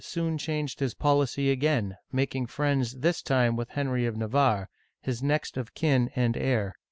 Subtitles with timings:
[0.03, 4.67] soon changed his policy again, making friends this time with Henry of Navarre,
[4.99, 6.75] his next of kin and heir.